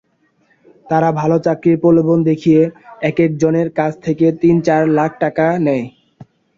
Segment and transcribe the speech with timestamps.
[0.89, 2.61] তারা ভালো চাকরির প্রলোভন দেখিয়ে
[3.01, 5.85] একেকজনের কাছ থেকে তিন-চার লাখ টাকা নেয়।